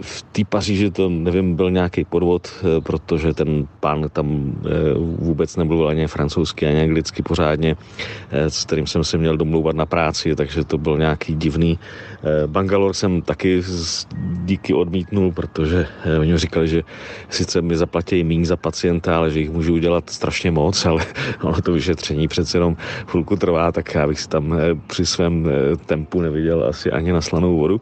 v 0.00 0.22
té 0.22 0.42
Paříži 0.48 0.90
to, 0.90 1.08
nevím, 1.08 1.56
byl 1.56 1.70
nějaký 1.70 2.04
podvod, 2.04 2.48
eh, 2.48 2.80
protože 2.80 3.34
ten 3.34 3.66
pán 3.80 4.08
tam 4.12 4.52
eh, 4.66 4.70
vůbec 4.98 5.56
nemluvil 5.56 5.88
ani 5.88 6.06
francouzsky, 6.06 6.66
ani 6.66 6.80
anglicky 6.80 7.22
pořádně, 7.22 7.76
eh, 8.30 8.50
s 8.50 8.64
kterým 8.64 8.86
jsem 8.86 9.04
se 9.04 9.18
měl 9.18 9.36
domlouvat 9.36 9.76
na 9.76 9.86
práci, 9.86 10.36
takže 10.36 10.64
to 10.64 10.78
byl 10.78 10.98
nějaký 10.98 11.34
divný. 11.34 11.78
Bangalore 12.46 12.94
jsem 12.94 13.22
taky 13.22 13.62
díky 14.44 14.74
odmítnul, 14.74 15.32
protože 15.32 15.86
oni 16.20 16.32
mi 16.32 16.38
říkali, 16.38 16.68
že 16.68 16.82
sice 17.30 17.62
mi 17.62 17.76
zaplatí 17.76 18.24
méně 18.24 18.46
za 18.46 18.56
pacienta, 18.56 19.16
ale 19.16 19.30
že 19.30 19.40
jich 19.40 19.50
můžu 19.50 19.74
udělat 19.74 20.10
strašně 20.10 20.50
moc, 20.50 20.86
ale 20.86 21.06
ono 21.42 21.62
to 21.62 21.72
vyšetření 21.72 22.28
přece 22.28 22.58
jenom 22.58 22.76
chvilku 23.06 23.36
trvá, 23.36 23.72
tak 23.72 23.94
já 23.94 24.06
bych 24.06 24.20
si 24.20 24.28
tam 24.28 24.58
při 24.86 25.06
svém 25.06 25.48
tempu 25.86 26.20
neviděl 26.20 26.66
asi 26.68 26.90
ani 26.90 27.12
na 27.12 27.20
slanou 27.20 27.56
vodu. 27.58 27.80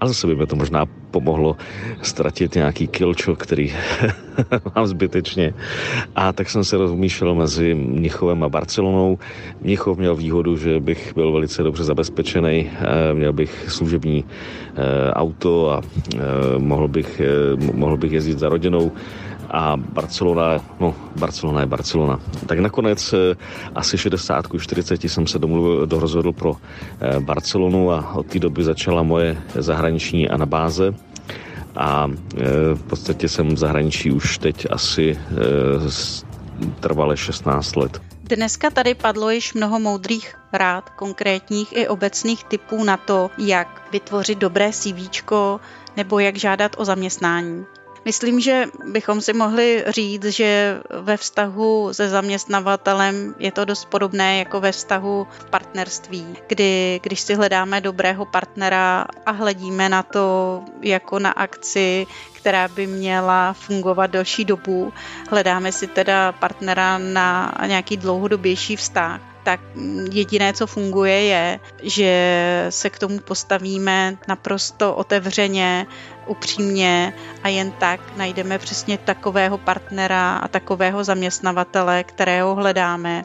Ale 0.00 0.08
zase 0.08 0.26
by 0.26 0.34
mi 0.36 0.46
to 0.46 0.56
možná 0.56 0.86
pomohlo 1.10 1.56
ztratit 2.02 2.54
nějaký 2.54 2.86
kilčo, 2.86 3.36
který 3.36 3.74
mám 4.76 4.86
zbytečně. 4.86 5.54
A 6.16 6.32
tak 6.32 6.50
jsem 6.50 6.64
se 6.64 6.76
rozmýšlel 6.76 7.34
mezi 7.34 7.74
Mnichovem 7.74 8.42
a 8.42 8.48
Barcelonou. 8.48 9.18
Mnichov 9.60 9.98
měl 9.98 10.16
výhodu, 10.16 10.56
že 10.56 10.80
bych 10.80 11.14
byl 11.14 11.32
velice 11.32 11.62
dobře 11.62 11.84
zabezpečený, 11.84 12.70
eh, 12.70 13.14
měl 13.14 13.32
bych 13.32 13.66
služební 13.68 14.24
eh, 14.24 15.12
auto 15.12 15.70
a 15.70 15.80
eh, 15.80 16.18
mohl 16.58 16.88
bych, 16.88 17.20
mohl 17.72 17.96
bych 17.96 18.12
jezdit 18.12 18.38
za 18.38 18.48
rodinou 18.48 18.92
a 19.50 19.76
Barcelona, 19.76 20.60
no 20.80 20.94
Barcelona 21.16 21.60
je 21.60 21.66
Barcelona. 21.66 22.20
Tak 22.46 22.58
nakonec 22.58 23.14
asi 23.74 23.98
60 23.98 24.44
40 24.58 25.04
jsem 25.04 25.26
se 25.26 25.38
domluvil, 25.38 25.86
dorozhodl 25.86 26.32
pro 26.32 26.56
Barcelonu 27.18 27.92
a 27.92 28.14
od 28.14 28.26
té 28.26 28.38
doby 28.38 28.64
začala 28.64 29.02
moje 29.02 29.42
zahraniční 29.54 30.28
anabáze 30.28 30.94
a 31.76 32.06
v 32.74 32.82
podstatě 32.82 33.28
jsem 33.28 33.54
v 33.54 33.58
zahraničí 33.58 34.10
už 34.10 34.38
teď 34.38 34.66
asi 34.70 35.18
trvale 36.80 37.16
16 37.16 37.76
let. 37.76 38.00
Dneska 38.24 38.70
tady 38.70 38.94
padlo 38.94 39.30
již 39.30 39.54
mnoho 39.54 39.80
moudrých 39.80 40.34
rád, 40.52 40.90
konkrétních 40.90 41.76
i 41.76 41.88
obecných 41.88 42.44
typů 42.44 42.84
na 42.84 42.96
to, 42.96 43.30
jak 43.38 43.88
vytvořit 43.92 44.38
dobré 44.38 44.72
CV 44.72 45.22
nebo 45.96 46.18
jak 46.18 46.36
žádat 46.36 46.76
o 46.78 46.84
zaměstnání. 46.84 47.64
Myslím, 48.04 48.40
že 48.40 48.66
bychom 48.86 49.20
si 49.20 49.32
mohli 49.32 49.84
říct, 49.88 50.24
že 50.24 50.80
ve 51.00 51.16
vztahu 51.16 51.88
se 51.92 52.08
zaměstnavatelem 52.08 53.34
je 53.38 53.52
to 53.52 53.64
dost 53.64 53.84
podobné 53.84 54.38
jako 54.38 54.60
ve 54.60 54.72
vztahu 54.72 55.26
v 55.38 55.44
partnerství, 55.44 56.36
kdy 56.46 57.00
když 57.02 57.20
si 57.20 57.34
hledáme 57.34 57.80
dobrého 57.80 58.24
partnera 58.26 59.06
a 59.26 59.30
hledíme 59.30 59.88
na 59.88 60.02
to 60.02 60.60
jako 60.82 61.18
na 61.18 61.30
akci, 61.30 62.06
která 62.32 62.68
by 62.68 62.86
měla 62.86 63.52
fungovat 63.52 64.06
delší 64.06 64.44
dobu, 64.44 64.92
hledáme 65.30 65.72
si 65.72 65.86
teda 65.86 66.32
partnera 66.32 66.98
na 66.98 67.54
nějaký 67.66 67.96
dlouhodobější 67.96 68.76
vztah, 68.76 69.20
tak 69.44 69.60
jediné, 70.12 70.52
co 70.52 70.66
funguje, 70.66 71.22
je, 71.22 71.60
že 71.82 72.66
se 72.70 72.90
k 72.90 72.98
tomu 72.98 73.18
postavíme 73.18 74.16
naprosto 74.28 74.94
otevřeně, 74.94 75.86
upřímně 76.26 77.12
a 77.42 77.48
jen 77.48 77.72
tak 77.72 78.00
najdeme 78.16 78.58
přesně 78.58 78.98
takového 78.98 79.58
partnera 79.58 80.36
a 80.36 80.48
takového 80.48 81.04
zaměstnavatele, 81.04 82.04
kterého 82.04 82.54
hledáme 82.54 83.24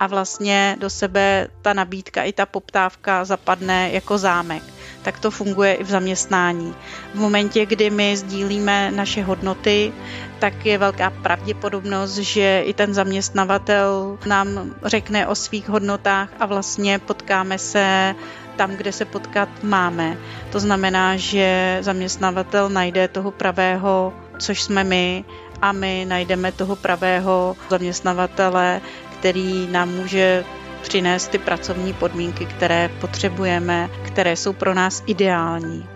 a 0.00 0.06
vlastně 0.06 0.76
do 0.80 0.90
sebe 0.90 1.48
ta 1.62 1.72
nabídka 1.72 2.22
i 2.22 2.32
ta 2.32 2.46
poptávka 2.46 3.24
zapadne 3.24 3.90
jako 3.92 4.18
zámek 4.18 4.62
tak 5.02 5.20
to 5.20 5.30
funguje 5.30 5.74
i 5.74 5.84
v 5.84 5.90
zaměstnání. 5.90 6.74
V 7.14 7.18
momentě, 7.18 7.66
kdy 7.66 7.90
my 7.90 8.16
sdílíme 8.16 8.90
naše 8.90 9.22
hodnoty, 9.22 9.92
tak 10.38 10.66
je 10.66 10.78
velká 10.78 11.10
pravděpodobnost, 11.10 12.16
že 12.16 12.62
i 12.64 12.74
ten 12.74 12.94
zaměstnavatel 12.94 14.18
nám 14.26 14.74
řekne 14.84 15.26
o 15.26 15.34
svých 15.34 15.68
hodnotách 15.68 16.28
a 16.40 16.46
vlastně 16.46 16.98
potkáme 16.98 17.58
se 17.58 18.14
tam, 18.58 18.70
kde 18.76 18.92
se 18.92 19.04
potkat 19.04 19.48
máme. 19.62 20.18
To 20.52 20.60
znamená, 20.60 21.16
že 21.16 21.78
zaměstnavatel 21.80 22.68
najde 22.68 23.08
toho 23.08 23.30
pravého, 23.30 24.12
což 24.38 24.62
jsme 24.62 24.84
my, 24.84 25.24
a 25.62 25.72
my 25.72 26.04
najdeme 26.08 26.52
toho 26.52 26.76
pravého 26.76 27.56
zaměstnavatele, 27.70 28.80
který 29.18 29.66
nám 29.70 29.88
může 29.88 30.44
přinést 30.82 31.28
ty 31.28 31.38
pracovní 31.38 31.92
podmínky, 31.92 32.46
které 32.46 32.90
potřebujeme, 33.00 33.88
které 34.06 34.36
jsou 34.36 34.52
pro 34.52 34.74
nás 34.74 35.02
ideální. 35.06 35.86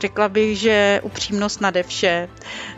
Řekla 0.00 0.28
bych, 0.28 0.58
že 0.58 1.00
upřímnost 1.02 1.60
nade 1.60 1.82
vše, 1.82 2.28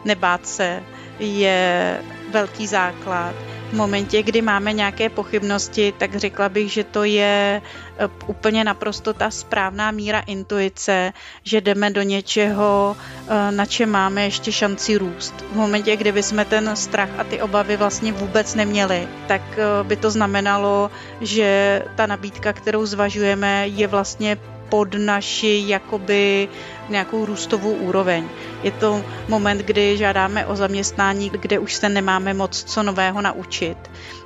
nebát 0.04 0.46
se, 0.46 0.82
je 1.18 1.98
velký 2.32 2.66
základ. 2.66 3.34
V 3.70 3.72
momentě, 3.72 4.22
kdy 4.22 4.42
máme 4.42 4.72
nějaké 4.72 5.08
pochybnosti, 5.08 5.92
tak 5.98 6.16
řekla 6.16 6.48
bych, 6.48 6.72
že 6.72 6.84
to 6.84 7.04
je 7.04 7.62
eh, 7.98 8.08
úplně 8.26 8.64
naprosto 8.64 9.14
ta 9.14 9.30
správná 9.30 9.90
míra 9.90 10.20
intuice, 10.20 11.12
že 11.42 11.60
jdeme 11.60 11.90
do 11.90 12.02
něčeho, 12.02 12.96
eh, 13.28 13.52
na 13.52 13.66
čem 13.66 13.90
máme 13.90 14.24
ještě 14.24 14.52
šanci 14.52 14.96
růst. 14.96 15.34
V 15.52 15.56
momentě, 15.56 15.96
kdy 15.96 16.12
bychom 16.12 16.44
ten 16.44 16.76
strach 16.76 17.08
a 17.18 17.24
ty 17.24 17.42
obavy 17.42 17.76
vlastně 17.76 18.12
vůbec 18.12 18.54
neměli, 18.54 19.08
tak 19.26 19.42
eh, 19.58 19.84
by 19.84 19.96
to 19.96 20.10
znamenalo, 20.10 20.90
že 21.20 21.82
ta 21.96 22.06
nabídka, 22.06 22.52
kterou 22.52 22.86
zvažujeme, 22.86 23.68
je 23.68 23.86
vlastně 23.86 24.36
pod 24.70 24.94
naši 24.94 25.64
jakoby 25.66 26.48
nějakou 26.88 27.26
růstovou 27.26 27.72
úroveň. 27.72 28.28
Je 28.62 28.70
to 28.70 29.04
moment, 29.28 29.58
kdy 29.58 29.96
žádáme 29.96 30.46
o 30.46 30.56
zaměstnání, 30.56 31.30
kde 31.30 31.58
už 31.58 31.74
se 31.74 31.88
nemáme 31.88 32.34
moc 32.34 32.64
co 32.64 32.82
nového 32.82 33.22
naučit. 33.22 33.76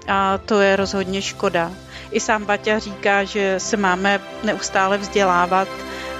A 0.09 0.39
to 0.39 0.61
je 0.61 0.77
rozhodně 0.77 1.23
škoda. 1.23 1.73
I 2.11 2.21
sám 2.21 2.45
Baťa 2.45 2.79
říká, 2.79 3.25
že 3.25 3.55
se 3.59 3.77
máme 3.77 4.21
neustále 4.45 4.99
vzdělávat 4.99 5.69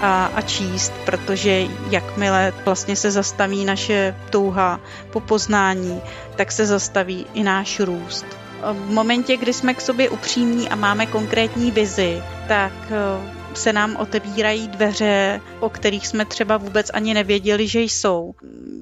a, 0.01 0.27
a 0.35 0.41
číst, 0.41 0.93
protože 1.05 1.67
jakmile 1.91 2.53
vlastně 2.65 2.97
se 2.97 3.11
zastaví 3.11 3.65
naše 3.65 4.15
touha 4.31 4.81
po 5.11 5.21
poznání, 5.21 6.03
tak 6.37 6.53
se 6.53 6.67
zastaví 6.67 7.27
i 7.35 7.43
náš 7.43 7.81
růst. 7.81 8.27
V 8.73 8.91
momentě, 8.91 9.37
kdy 9.37 9.53
jsme 9.53 9.75
k 9.75 9.81
sobě 9.81 10.11
upřímní 10.11 10.69
a 10.69 10.77
máme 10.77 11.07
konkrétní 11.07 11.71
vizi, 11.71 12.23
tak 12.49 12.73
se 13.57 13.73
nám 13.73 13.97
otevírají 13.97 14.69
dveře, 14.69 15.41
o 15.61 15.69
kterých 15.69 16.07
jsme 16.07 16.25
třeba 16.25 16.57
vůbec 16.57 16.91
ani 16.95 17.15
nevěděli, 17.15 17.69
že 17.69 17.81
jsou. 17.81 18.35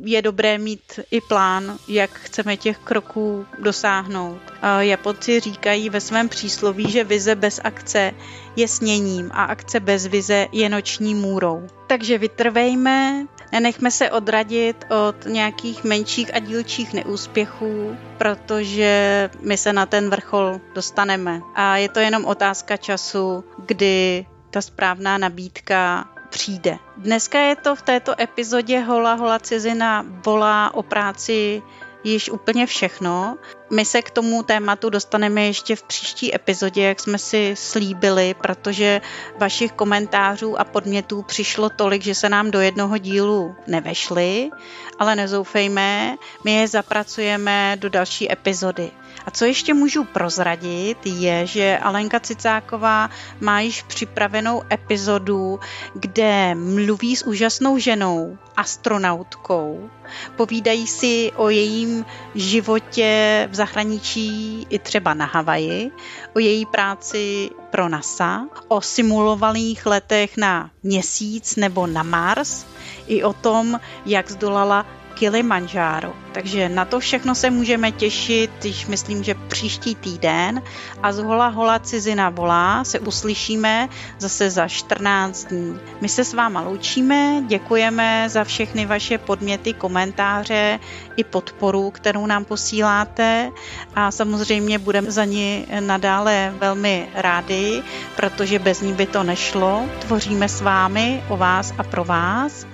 Je 0.05 0.23
dobré 0.23 0.59
mít 0.59 1.01
i 1.11 1.21
plán, 1.21 1.77
jak 1.89 2.11
chceme 2.11 2.57
těch 2.57 2.79
kroků 2.79 3.47
dosáhnout. 3.59 4.41
Japonci 4.79 5.41
říkají 5.41 5.91
ve 5.91 6.01
svém 6.01 6.29
přísloví, 6.29 6.91
že 6.91 7.05
vize 7.05 7.35
bez 7.35 7.61
akce 7.65 8.13
je 8.57 8.69
sněním 8.69 9.31
a 9.33 9.45
akce 9.45 9.81
bez 9.81 10.07
vize 10.07 10.47
je 10.53 10.69
noční 10.69 11.15
můrou. 11.15 11.67
Takže 11.87 12.19
vytrvejme, 12.19 13.27
nenechme 13.53 13.91
se 13.91 14.11
odradit 14.11 14.85
od 15.09 15.27
nějakých 15.27 15.85
menších 15.85 16.35
a 16.35 16.39
dílčích 16.39 16.93
neúspěchů, 16.93 17.97
protože 18.19 19.31
my 19.41 19.57
se 19.57 19.73
na 19.73 19.87
ten 19.87 20.11
vrchol 20.11 20.61
dostaneme. 20.75 21.41
A 21.55 21.77
je 21.77 21.89
to 21.89 22.01
jenom 22.01 22.25
otázka 22.25 22.77
času, 22.77 23.45
kdy 23.67 24.27
ta 24.53 24.63
správná 24.63 25.19
nabídka 25.19 26.09
přijde. 26.31 26.79
Dneska 26.97 27.39
je 27.39 27.57
to 27.57 27.77
v 27.77 27.83
této 27.83 28.21
epizodě 28.21 28.81
Hola 28.81 29.15
Hola 29.15 29.39
Cizina 29.39 30.07
volá 30.25 30.75
o 30.75 30.83
práci 30.83 31.63
již 32.05 32.31
úplně 32.31 32.67
všechno. 32.67 33.39
My 33.71 33.85
se 33.85 34.03
k 34.03 34.11
tomu 34.11 34.43
tématu 34.43 34.91
dostaneme 34.91 35.47
ještě 35.47 35.77
v 35.77 35.83
příští 35.83 36.35
epizodě, 36.35 36.83
jak 36.83 37.01
jsme 37.01 37.19
si 37.19 37.55
slíbili, 37.57 38.35
protože 38.35 39.01
vašich 39.39 39.73
komentářů 39.73 40.61
a 40.61 40.65
podmětů 40.65 41.23
přišlo 41.23 41.71
tolik, 41.71 42.03
že 42.03 42.15
se 42.15 42.29
nám 42.29 42.51
do 42.51 42.61
jednoho 42.61 42.99
dílu 42.99 43.55
nevešly, 43.67 44.51
ale 44.99 45.17
nezoufejme, 45.17 46.17
my 46.45 46.53
je 46.53 46.69
zapracujeme 46.69 47.77
do 47.81 47.89
další 47.89 48.33
epizody. 48.33 48.91
A 49.27 49.31
co 49.31 49.45
ještě 49.45 49.75
můžu 49.75 50.05
prozradit, 50.05 50.99
je, 51.07 51.47
že 51.47 51.79
Alenka 51.83 52.21
Cicáková 52.21 53.11
má 53.41 53.61
již 53.61 53.83
připravenou 53.83 54.63
epizodu, 54.73 55.61
kde 55.95 56.55
mluví 56.55 57.17
s 57.17 57.27
úžasnou 57.27 57.79
ženou, 57.79 58.39
astronautkou. 58.57 59.91
Povídají 60.37 60.87
si 60.87 61.33
o 61.37 61.49
jejím 61.49 62.05
životě 62.35 63.49
v 63.51 63.55
zahraničí 63.55 64.67
i 64.71 64.79
třeba 64.79 65.15
na 65.15 65.27
Havaji, 65.27 65.91
o 66.35 66.39
její 66.39 66.67
práci 66.67 67.51
pro 67.71 67.89
NASA, 67.89 68.47
o 68.69 68.81
simulovaných 68.81 69.87
letech 69.87 70.37
na 70.37 70.71
měsíc 70.83 71.57
nebo 71.57 71.87
na 71.87 72.03
Mars, 72.03 72.67
i 73.07 73.23
o 73.23 73.33
tom, 73.33 73.81
jak 74.07 74.31
zdolala 74.31 74.87
Kilimanjaro. 75.15 76.13
Takže 76.33 76.69
na 76.69 76.85
to 76.85 77.01
všechno 77.01 77.35
se 77.35 77.51
můžeme 77.51 77.93
těšit, 77.93 78.51
když 78.61 78.87
myslím, 78.87 79.25
že 79.25 79.35
příští 79.35 79.95
týden 79.95 80.63
a 81.03 81.13
z 81.13 81.19
Hola 81.19 81.49
Hola 81.49 81.79
Cizina 81.79 82.31
volá 82.31 82.85
se 82.85 83.01
uslyšíme 83.01 83.89
zase 84.19 84.51
za 84.51 84.69
14 84.69 85.45
dní. 85.45 85.79
My 86.01 86.09
se 86.09 86.25
s 86.25 86.35
váma 86.35 86.61
loučíme, 86.61 87.43
děkujeme 87.47 88.29
za 88.29 88.45
všechny 88.45 88.87
vaše 88.87 89.19
podměty, 89.19 89.73
komentáře 89.73 90.79
i 91.17 91.25
podporu, 91.25 91.91
kterou 91.91 92.27
nám 92.27 92.45
posíláte 92.45 93.51
a 93.95 94.11
samozřejmě 94.11 94.79
budeme 94.79 95.11
za 95.11 95.25
ní 95.25 95.67
nadále 95.81 96.55
velmi 96.59 97.09
rádi, 97.15 97.83
protože 98.17 98.59
bez 98.59 98.81
ní 98.81 98.93
by 98.93 99.07
to 99.07 99.23
nešlo. 99.23 99.89
Tvoříme 99.99 100.49
s 100.49 100.61
vámi 100.61 101.23
o 101.29 101.37
vás 101.37 101.75
a 101.79 101.83
pro 101.83 102.05
vás 102.05 102.67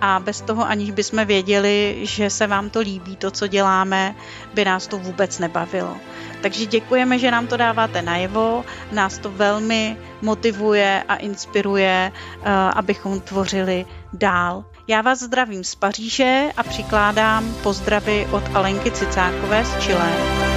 a 0.00 0.20
bez 0.20 0.40
toho, 0.40 0.68
aniž 0.68 0.90
bychom 0.90 1.24
věděli, 1.24 1.98
že 2.02 2.30
se 2.30 2.46
vám 2.46 2.70
to 2.70 2.80
líbí, 2.80 3.05
to, 3.14 3.30
co 3.30 3.46
děláme, 3.46 4.14
by 4.54 4.64
nás 4.64 4.86
to 4.86 4.98
vůbec 4.98 5.38
nebavilo. 5.38 5.96
Takže 6.42 6.66
děkujeme, 6.66 7.18
že 7.18 7.30
nám 7.30 7.46
to 7.46 7.56
dáváte 7.56 8.02
najevo, 8.02 8.64
nás 8.92 9.18
to 9.18 9.30
velmi 9.30 9.96
motivuje 10.22 11.02
a 11.08 11.16
inspiruje, 11.16 12.12
eh, 12.12 12.50
abychom 12.50 13.20
tvořili 13.20 13.86
dál. 14.12 14.64
Já 14.88 15.02
vás 15.02 15.18
zdravím 15.18 15.64
z 15.64 15.74
Paříže 15.74 16.46
a 16.56 16.62
přikládám 16.62 17.54
pozdravy 17.62 18.26
od 18.32 18.42
Alenky 18.54 18.90
Cicákové 18.90 19.64
z 19.64 19.76
Chile. 19.78 20.55